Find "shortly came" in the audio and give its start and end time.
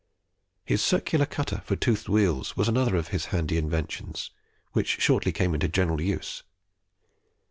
4.99-5.53